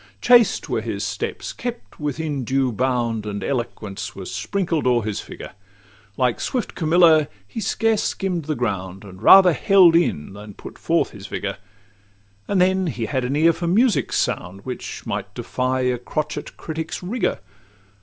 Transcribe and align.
Chaste 0.19 0.67
were 0.67 0.81
his 0.81 1.03
steps, 1.03 1.51
each 1.51 1.57
kept 1.57 1.99
within 1.99 2.43
due 2.43 2.71
bound, 2.71 3.27
And 3.27 3.43
elegance 3.43 4.15
was 4.15 4.33
sprinkled 4.33 4.87
o'er 4.87 5.03
his 5.03 5.19
figure; 5.19 5.51
Like 6.17 6.41
swift 6.41 6.73
Camilla, 6.73 7.27
he 7.47 7.59
scarce 7.61 8.01
skimm'd 8.01 8.45
the 8.45 8.55
ground, 8.55 9.03
And 9.03 9.21
rather 9.21 9.53
held 9.53 9.95
in 9.95 10.33
than 10.33 10.55
put 10.55 10.79
forth 10.79 11.11
his 11.11 11.27
vigour; 11.27 11.57
And 12.47 12.59
then 12.59 12.87
he 12.87 13.05
had 13.05 13.23
an 13.23 13.35
ear 13.35 13.53
for 13.53 13.67
music's 13.67 14.17
sound, 14.17 14.61
Which 14.65 15.05
might 15.05 15.35
defy 15.35 15.81
a 15.81 15.99
crotchet 15.99 16.57
critic's 16.57 17.03
rigour. 17.03 17.39